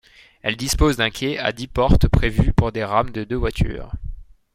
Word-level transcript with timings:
Elle 0.41 0.57
dispose 0.57 0.97
d'un 0.97 1.11
quai 1.11 1.37
à 1.37 1.51
dix 1.51 1.67
portes 1.67 2.07
prévu 2.07 2.53
pour 2.53 2.71
des 2.71 2.83
rames 2.83 3.11
de 3.11 3.23
deux 3.23 3.35
voitures. 3.35 3.91